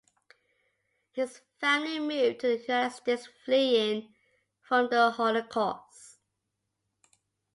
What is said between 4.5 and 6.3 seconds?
from the Holocaust.